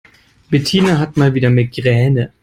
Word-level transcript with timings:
Bettina 0.49 0.97
hat 0.97 1.15
mal 1.15 1.35
wieder 1.35 1.51
Migräne. 1.51 2.33